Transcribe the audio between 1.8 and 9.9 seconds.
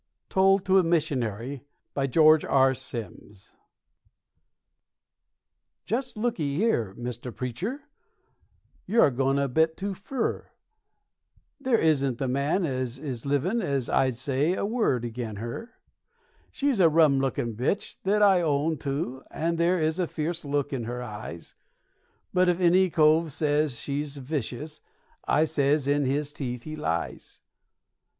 Just look 'ee here, Mr. Preacher, you're a goin' a bit